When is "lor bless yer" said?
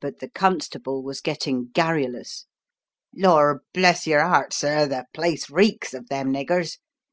3.12-4.20